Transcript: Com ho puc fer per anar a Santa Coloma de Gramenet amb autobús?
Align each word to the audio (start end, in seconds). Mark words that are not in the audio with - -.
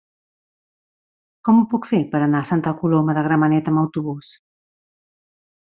Com 1.49 1.59
ho 1.59 1.67
puc 1.75 1.85
fer 1.91 2.01
per 2.15 2.23
anar 2.29 2.41
a 2.41 2.49
Santa 2.53 2.75
Coloma 2.81 3.17
de 3.19 3.27
Gramenet 3.29 3.73
amb 3.75 3.85
autobús? 3.87 4.35